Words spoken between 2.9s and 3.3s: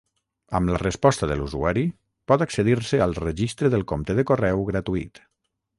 al